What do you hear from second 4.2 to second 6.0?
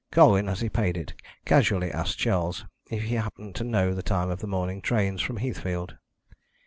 of the morning trains from Heathfield.